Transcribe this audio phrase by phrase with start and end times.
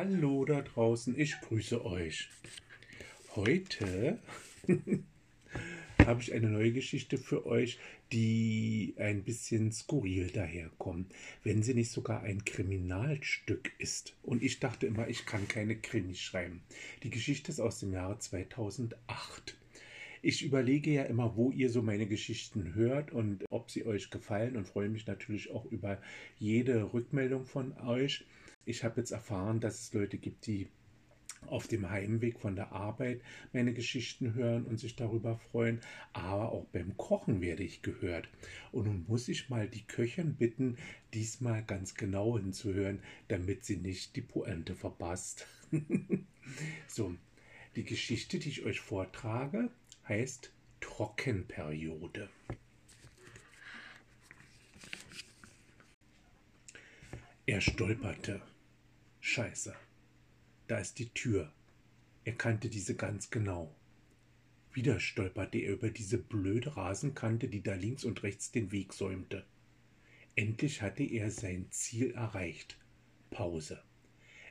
[0.00, 2.28] Hallo da draußen, ich grüße euch.
[3.34, 4.20] Heute
[6.06, 7.80] habe ich eine neue Geschichte für euch,
[8.12, 14.14] die ein bisschen skurril daherkommt, wenn sie nicht sogar ein Kriminalstück ist.
[14.22, 16.62] Und ich dachte immer, ich kann keine Krimis schreiben.
[17.02, 19.56] Die Geschichte ist aus dem Jahre 2008.
[20.22, 24.56] Ich überlege ja immer, wo ihr so meine Geschichten hört und ob sie euch gefallen
[24.56, 26.00] und freue mich natürlich auch über
[26.38, 28.24] jede Rückmeldung von euch.
[28.68, 30.68] Ich habe jetzt erfahren, dass es Leute gibt, die
[31.46, 33.22] auf dem Heimweg von der Arbeit
[33.54, 35.80] meine Geschichten hören und sich darüber freuen,
[36.12, 38.28] aber auch beim Kochen werde ich gehört.
[38.70, 40.76] Und nun muss ich mal die Köchin bitten,
[41.14, 45.46] diesmal ganz genau hinzuhören, damit sie nicht die Pointe verpasst.
[46.88, 47.14] so,
[47.74, 49.70] die Geschichte, die ich euch vortrage,
[50.06, 52.28] heißt Trockenperiode.
[57.46, 58.42] Er stolperte.
[59.30, 59.74] Scheiße.
[60.68, 61.52] Da ist die Tür.
[62.24, 63.76] Er kannte diese ganz genau.
[64.72, 69.44] Wieder stolperte er über diese blöde Rasenkante, die da links und rechts den Weg säumte.
[70.34, 72.78] Endlich hatte er sein Ziel erreicht.
[73.28, 73.82] Pause.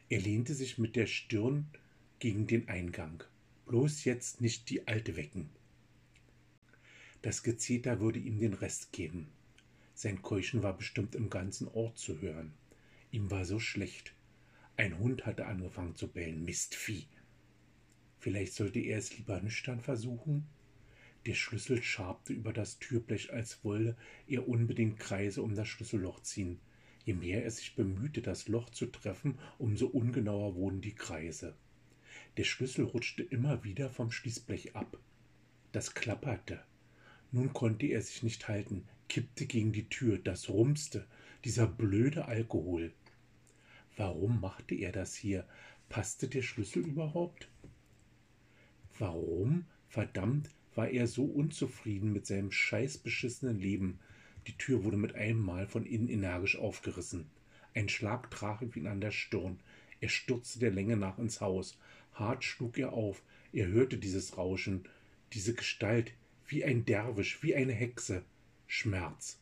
[0.09, 1.65] Er lehnte sich mit der Stirn
[2.19, 3.23] gegen den Eingang.
[3.65, 5.49] Bloß jetzt nicht die Alte wecken.
[7.23, 9.27] Das Gezeter würde ihm den Rest geben.
[9.95, 12.53] Sein Keuchen war bestimmt im ganzen Ort zu hören.
[13.11, 14.13] Ihm war so schlecht.
[14.77, 16.45] Ein Hund hatte angefangen zu bellen.
[16.45, 17.07] Mistvieh.
[18.19, 20.45] Vielleicht sollte er es lieber nüchtern versuchen?
[21.25, 26.59] Der Schlüssel schabte über das Türblech, als wolle er unbedingt Kreise um das Schlüsselloch ziehen.
[27.05, 31.55] Je mehr er sich bemühte, das Loch zu treffen, umso ungenauer wurden die Kreise.
[32.37, 34.99] Der Schlüssel rutschte immer wieder vom Schließblech ab.
[35.71, 36.63] Das klapperte.
[37.31, 41.07] Nun konnte er sich nicht halten, kippte gegen die Tür, das rumste,
[41.45, 42.93] dieser blöde Alkohol.
[43.97, 45.47] Warum machte er das hier?
[45.89, 47.49] Passte der Schlüssel überhaupt?
[48.99, 53.99] Warum, verdammt, war er so unzufrieden mit seinem scheißbeschissenen Leben?
[54.45, 57.25] Die Tür wurde mit einem Mal von innen energisch aufgerissen.
[57.73, 59.59] Ein Schlag traf ihn an der Stirn.
[59.99, 61.79] Er stürzte der Länge nach ins Haus.
[62.13, 63.23] Hart schlug er auf.
[63.51, 64.87] Er hörte dieses Rauschen,
[65.33, 66.13] diese Gestalt,
[66.47, 68.23] wie ein Derwisch, wie eine Hexe.
[68.67, 69.39] Schmerz.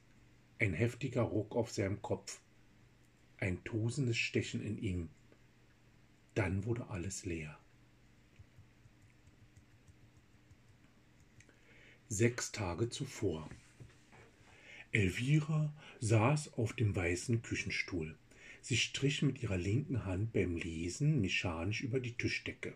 [0.59, 2.39] Ein heftiger Ruck auf seinem Kopf
[3.45, 5.09] ein tosendes Stechen in ihm.
[6.33, 7.59] Dann wurde alles leer.
[12.09, 13.47] Sechs Tage zuvor.
[14.91, 18.15] Elvira saß auf dem weißen Küchenstuhl.
[18.61, 22.73] Sie strich mit ihrer linken Hand beim Lesen mechanisch über die Tischdecke.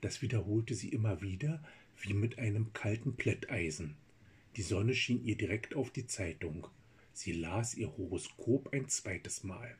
[0.00, 1.62] Das wiederholte sie immer wieder
[2.00, 3.96] wie mit einem kalten Plätteisen.
[4.56, 6.68] Die Sonne schien ihr direkt auf die Zeitung.
[7.12, 9.76] Sie las ihr Horoskop ein zweites Mal.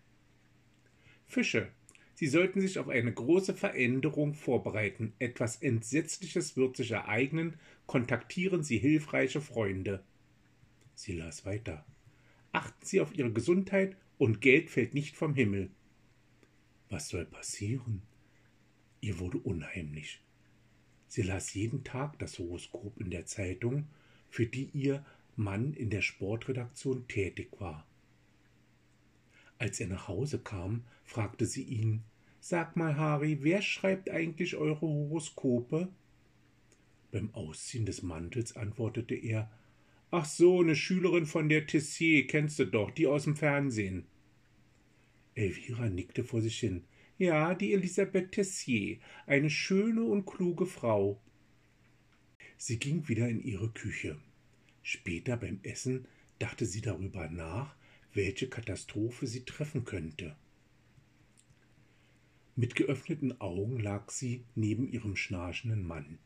[1.31, 1.69] Fische.
[2.15, 5.15] Sie sollten sich auf eine große Veränderung vorbereiten.
[5.19, 7.57] Etwas Entsetzliches wird sich ereignen.
[7.87, 10.05] Kontaktieren Sie hilfreiche Freunde.
[10.95, 11.87] Sie las weiter.
[12.53, 15.71] Achten Sie auf Ihre Gesundheit und Geld fällt nicht vom Himmel.
[16.91, 18.03] Was soll passieren?
[19.01, 20.21] Ihr wurde unheimlich.
[21.09, 23.87] Sie las jeden Tag das Horoskop in der Zeitung,
[24.29, 25.05] für die ihr
[25.37, 27.87] Mann in der Sportredaktion tätig war.
[29.60, 32.03] Als er nach Hause kam, fragte sie ihn
[32.41, 35.88] Sag mal, Harry, wer schreibt eigentlich eure Horoskope?
[37.12, 39.50] Beim Ausziehen des Mantels antwortete er
[40.10, 44.06] Ach so, eine Schülerin von der Tessier, kennst du doch, die aus dem Fernsehen.
[45.34, 46.84] Elvira nickte vor sich hin.
[47.19, 51.20] Ja, die Elisabeth Tessier, eine schöne und kluge Frau.
[52.56, 54.16] Sie ging wieder in ihre Küche.
[54.82, 56.06] Später beim Essen
[56.38, 57.76] dachte sie darüber nach,
[58.15, 60.37] welche Katastrophe sie treffen könnte.
[62.56, 66.19] Mit geöffneten Augen lag sie neben ihrem schnarchenden Mann.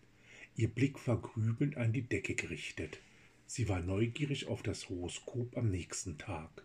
[0.56, 2.99] Ihr Blick war grübelnd an die Decke gerichtet.
[3.47, 6.65] Sie war neugierig auf das Horoskop am nächsten Tag.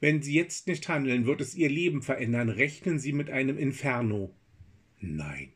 [0.00, 2.48] Wenn Sie jetzt nicht handeln, wird es Ihr Leben verändern.
[2.48, 4.32] Rechnen Sie mit einem Inferno.
[5.00, 5.52] Nein,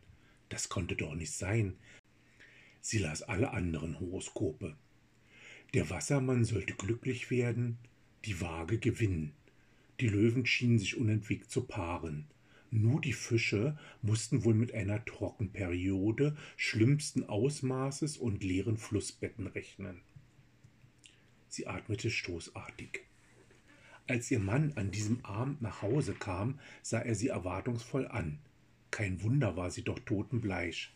[0.49, 1.77] das konnte doch nicht sein.
[2.81, 4.77] Sie las alle anderen Horoskope.
[5.75, 7.79] Der Wassermann sollte glücklich werden,
[8.27, 9.33] die Waage gewinnen.
[10.01, 12.27] Die Löwen schienen sich unentwegt zu paaren.
[12.71, 20.03] Nur die Fische mussten wohl mit einer Trockenperiode schlimmsten Ausmaßes und leeren Flussbetten rechnen.
[21.49, 23.01] Sie atmete stoßartig.
[24.07, 28.39] Als ihr Mann an diesem Abend nach Hause kam, sah er sie erwartungsvoll an.
[28.91, 30.93] Kein Wunder war sie doch totenbleich.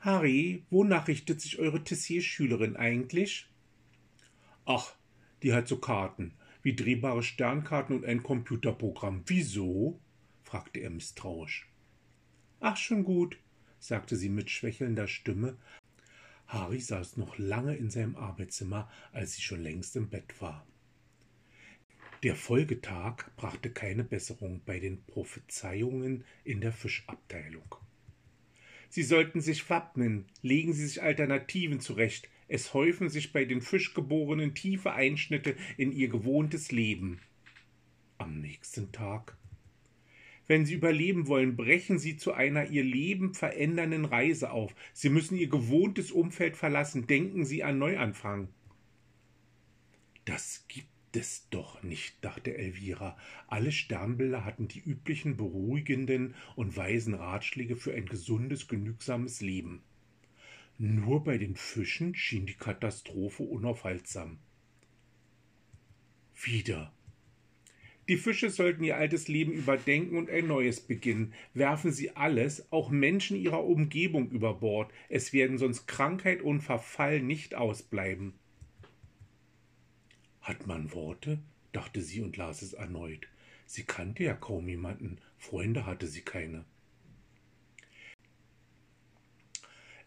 [0.00, 3.48] Harry, wonach richtet sich eure Tessier-Schülerin eigentlich?
[4.64, 4.94] Ach,
[5.42, 6.34] die hat so Karten.
[6.62, 9.22] wie drehbare Sternkarten und ein Computerprogramm.
[9.26, 10.00] Wieso?
[10.42, 11.68] fragte er misstrauisch.
[12.58, 13.38] Ach, schon gut,
[13.78, 15.56] sagte sie mit schwächelnder Stimme.
[16.48, 20.66] Harry saß noch lange in seinem Arbeitszimmer, als sie schon längst im Bett war.
[22.22, 27.76] Der Folgetag brachte keine Besserung bei den Prophezeiungen in der Fischabteilung.
[28.88, 32.28] Sie sollten sich wappnen, legen Sie sich Alternativen zurecht.
[32.48, 37.20] Es häufen sich bei den Fischgeborenen tiefe Einschnitte in ihr gewohntes Leben.
[38.18, 39.36] Am nächsten Tag
[40.46, 44.74] wenn Sie überleben wollen, brechen Sie zu einer Ihr Leben verändernden Reise auf.
[44.92, 47.06] Sie müssen Ihr gewohntes Umfeld verlassen.
[47.06, 48.48] Denken Sie an Neuanfang.
[50.24, 53.16] Das gibt es doch nicht, dachte Elvira.
[53.48, 59.82] Alle Sternbilder hatten die üblichen beruhigenden und weisen Ratschläge für ein gesundes, genügsames Leben.
[60.78, 64.38] Nur bei den Fischen schien die Katastrophe unaufhaltsam.
[66.34, 66.92] Wieder
[68.08, 71.34] die Fische sollten ihr altes Leben überdenken und ein neues beginnen.
[71.54, 74.92] Werfen sie alles, auch Menschen ihrer Umgebung über Bord.
[75.08, 78.34] Es werden sonst Krankheit und Verfall nicht ausbleiben.
[80.46, 81.40] Hat man Worte?
[81.72, 83.26] dachte sie und las es erneut.
[83.66, 86.64] Sie kannte ja kaum jemanden, Freunde hatte sie keine.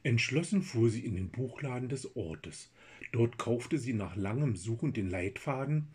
[0.02, 2.72] Entschlossen fuhr sie in den Buchladen des Ortes.
[3.12, 5.90] Dort kaufte sie nach langem Suchen den Leitfaden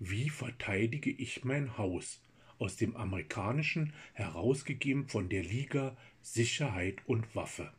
[0.00, 2.22] wie verteidige ich mein Haus?
[2.60, 7.72] aus dem amerikanischen, herausgegeben von der Liga Sicherheit und Waffe.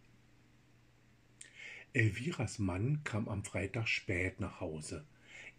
[1.92, 5.06] Elviras Mann kam am Freitag spät nach Hause.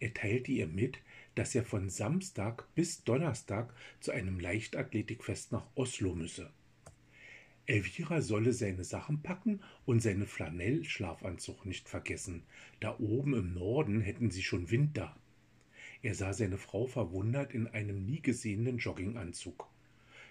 [0.01, 0.99] Er teilte ihr mit,
[1.35, 6.51] dass er von Samstag bis Donnerstag zu einem Leichtathletikfest nach Oslo müsse.
[7.67, 12.41] Elvira solle seine Sachen packen und seinen Flanellschlafanzug nicht vergessen.
[12.79, 15.15] Da oben im Norden hätten sie schon Winter.
[16.01, 19.69] Er sah seine Frau verwundert in einem nie gesehenen Jogginganzug.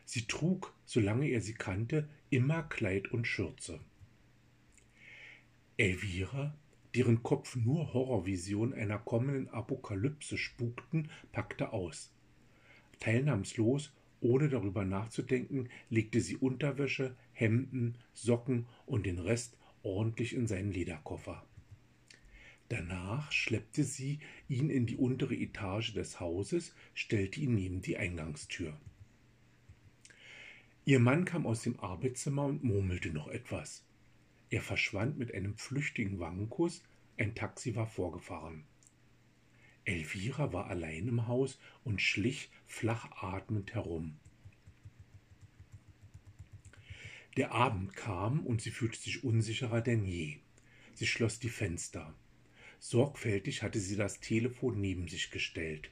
[0.04, 3.78] Sie trug, solange er sie kannte, immer Kleid und Schürze.
[5.76, 6.58] Elvira,
[6.94, 12.12] deren Kopf nur Horrorvisionen einer kommenden Apokalypse spukten, packte aus.
[12.98, 20.72] Teilnahmslos, ohne darüber nachzudenken, legte sie Unterwäsche, Hemden, Socken und den Rest ordentlich in seinen
[20.72, 21.44] Lederkoffer.
[22.68, 28.78] Danach schleppte sie ihn in die untere Etage des Hauses, stellte ihn neben die Eingangstür.
[30.84, 33.84] Ihr Mann kam aus dem Arbeitszimmer und murmelte noch etwas.
[34.50, 36.82] Er verschwand mit einem flüchtigen Wangenkuss,
[37.16, 38.64] ein Taxi war vorgefahren.
[39.84, 44.16] Elvira war allein im Haus und schlich flach atmend herum.
[47.36, 50.38] Der Abend kam und sie fühlte sich unsicherer denn je.
[50.94, 52.14] Sie schloss die Fenster.
[52.80, 55.90] Sorgfältig hatte sie das Telefon neben sich gestellt.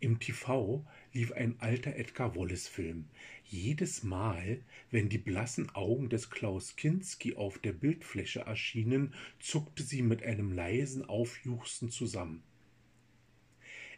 [0.00, 3.06] Im TV lief ein alter Edgar Wallace-Film.
[3.44, 4.60] Jedes Mal,
[4.92, 10.52] wenn die blassen Augen des Klaus Kinski auf der Bildfläche erschienen, zuckte sie mit einem
[10.52, 12.44] leisen Aufjuchsen zusammen.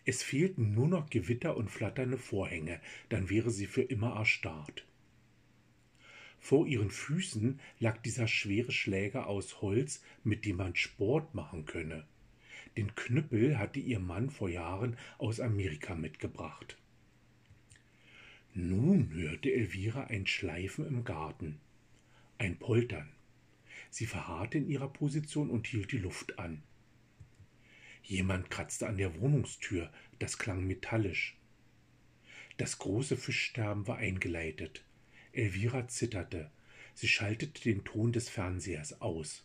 [0.06, 2.81] Es fehlten nur noch Gewitter und flatternde Vorhänge,
[3.11, 4.87] dann wäre sie für immer erstarrt.
[6.38, 12.06] Vor ihren Füßen lag dieser schwere Schläger aus Holz, mit dem man Sport machen könne.
[12.77, 16.77] Den Knüppel hatte ihr Mann vor Jahren aus Amerika mitgebracht.
[18.55, 21.61] Nun hörte Elvira ein Schleifen im Garten,
[22.39, 23.09] ein Poltern.
[23.91, 26.62] Sie verharrte in ihrer Position und hielt die Luft an.
[28.03, 31.37] Jemand kratzte an der Wohnungstür, das klang metallisch.
[32.57, 34.85] Das große Fischsterben war eingeleitet.
[35.33, 36.50] Elvira zitterte.
[36.95, 39.45] Sie schaltete den Ton des Fernsehers aus.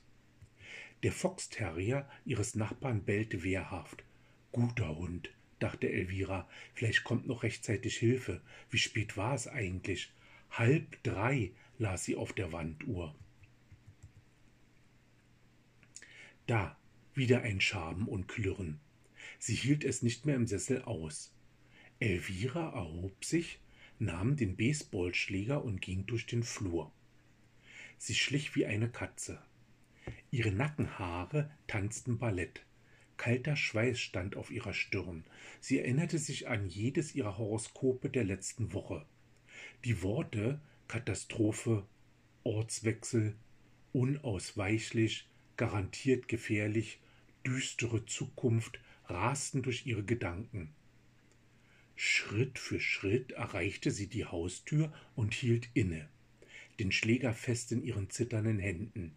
[1.03, 4.03] Der Foxterrier ihres Nachbarn bellte wehrhaft.
[4.51, 8.41] Guter Hund, dachte Elvira, vielleicht kommt noch rechtzeitig Hilfe.
[8.69, 10.11] Wie spät war es eigentlich?
[10.49, 13.13] Halb drei, las sie auf der Wanduhr.
[16.47, 16.77] Da,
[17.13, 18.79] wieder ein Schaben und Klirren.
[19.39, 21.33] Sie hielt es nicht mehr im Sessel aus.
[21.99, 23.59] Elvira erhob sich,
[23.99, 26.91] nahm den Baseballschläger und ging durch den Flur.
[27.97, 29.41] Sie schlich wie eine Katze.
[30.31, 32.65] Ihre Nackenhaare tanzten Ballett.
[33.17, 35.23] Kalter Schweiß stand auf ihrer Stirn.
[35.61, 39.05] Sie erinnerte sich an jedes ihrer Horoskope der letzten Woche.
[39.85, 41.85] Die Worte Katastrophe,
[42.43, 43.35] Ortswechsel,
[43.93, 46.99] unausweichlich, garantiert gefährlich,
[47.45, 50.73] düstere Zukunft rasten durch ihre Gedanken.
[51.95, 56.09] Schritt für Schritt erreichte sie die Haustür und hielt inne,
[56.79, 59.15] den Schläger fest in ihren zitternden Händen.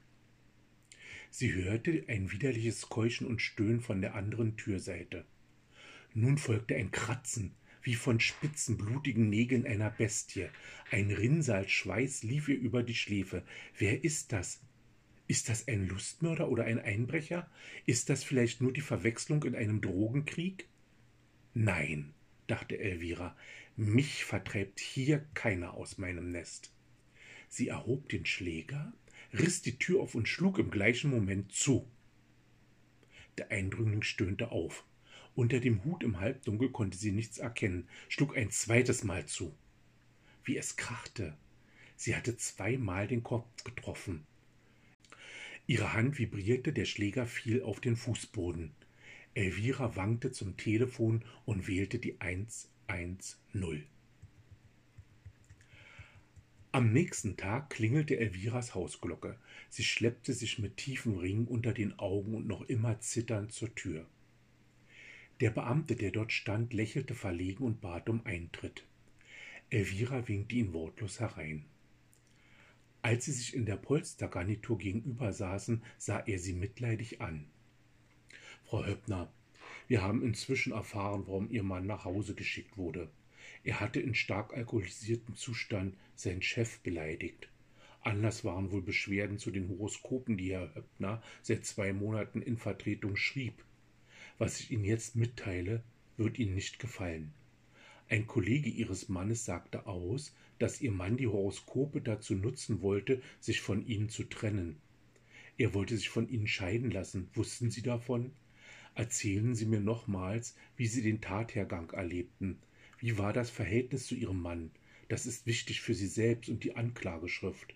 [1.30, 5.24] Sie hörte ein widerliches Keuchen und Stöhnen von der anderen Türseite.
[6.14, 10.48] Nun folgte ein Kratzen, wie von spitzen, blutigen Nägeln einer Bestie.
[10.90, 13.44] Ein Rinnsal Schweiß lief ihr über die Schläfe.
[13.76, 14.60] Wer ist das?
[15.26, 17.50] Ist das ein Lustmörder oder ein Einbrecher?
[17.84, 20.66] Ist das vielleicht nur die Verwechslung in einem Drogenkrieg?
[21.52, 22.14] Nein,
[22.46, 23.36] dachte Elvira,
[23.76, 26.72] mich vertreibt hier keiner aus meinem Nest.
[27.48, 28.92] Sie erhob den Schläger,
[29.32, 31.90] riss die Tür auf und schlug im gleichen Moment zu.
[33.36, 34.84] Der Eindringling stöhnte auf.
[35.34, 39.54] Unter dem Hut im Halbdunkel konnte sie nichts erkennen, schlug ein zweites Mal zu.
[40.44, 41.36] Wie es krachte.
[41.96, 44.26] Sie hatte zweimal den Kopf getroffen.
[45.66, 48.72] Ihre Hand vibrierte, der Schläger fiel auf den Fußboden.
[49.34, 53.18] Elvira wankte zum Telefon und wählte die 110.
[56.78, 59.36] Am nächsten Tag klingelte Elviras Hausglocke.
[59.68, 64.06] Sie schleppte sich mit tiefem Ring unter den Augen und noch immer zitternd zur Tür.
[65.40, 68.84] Der Beamte, der dort stand, lächelte verlegen und bat um Eintritt.
[69.70, 71.64] Elvira winkte ihn wortlos herein.
[73.02, 77.46] Als sie sich in der Polstergarnitur gegenüber saßen, sah er sie mitleidig an.
[78.66, 79.32] Frau Höppner,
[79.88, 83.10] wir haben inzwischen erfahren, warum Ihr Mann nach Hause geschickt wurde.
[83.64, 87.48] Er hatte in stark alkoholisiertem Zustand seinen Chef beleidigt.
[88.00, 93.16] Anlass waren wohl Beschwerden zu den Horoskopen, die Herr Höppner seit zwei Monaten in Vertretung
[93.16, 93.64] schrieb.
[94.38, 95.82] Was ich Ihnen jetzt mitteile,
[96.16, 97.32] wird Ihnen nicht gefallen.
[98.08, 103.60] Ein Kollege Ihres Mannes sagte aus, dass Ihr Mann die Horoskope dazu nutzen wollte, sich
[103.60, 104.80] von Ihnen zu trennen.
[105.58, 107.28] Er wollte sich von Ihnen scheiden lassen.
[107.34, 108.32] Wussten Sie davon?
[108.94, 112.58] Erzählen Sie mir nochmals, wie Sie den Tathergang erlebten.
[112.98, 114.70] Wie war das Verhältnis zu Ihrem Mann?
[115.08, 117.74] Das ist wichtig für Sie selbst und die Anklageschrift.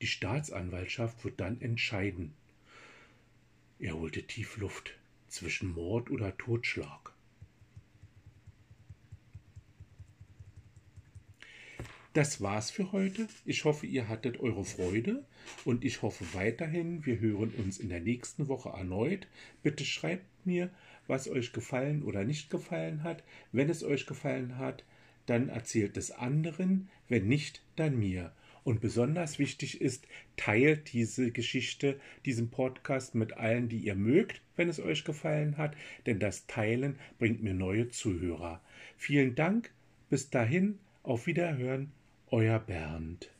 [0.00, 2.34] Die Staatsanwaltschaft wird dann entscheiden.
[3.78, 4.94] Er holte tief Luft
[5.28, 7.12] zwischen Mord oder Totschlag.
[12.12, 13.28] Das war's für heute.
[13.44, 15.24] Ich hoffe, ihr hattet eure Freude
[15.64, 19.28] und ich hoffe weiterhin, wir hören uns in der nächsten Woche erneut.
[19.62, 20.70] Bitte schreibt mir,
[21.08, 23.24] was euch gefallen oder nicht gefallen hat.
[23.50, 24.84] Wenn es euch gefallen hat,
[25.26, 28.32] dann erzählt es anderen, wenn nicht, dann mir.
[28.64, 34.68] Und besonders wichtig ist, teilt diese Geschichte, diesen Podcast mit allen, die ihr mögt, wenn
[34.68, 35.74] es euch gefallen hat,
[36.06, 38.60] denn das Teilen bringt mir neue Zuhörer.
[38.96, 39.72] Vielen Dank,
[40.10, 41.92] bis dahin, auf Wiederhören,
[42.30, 43.30] euer Bernd.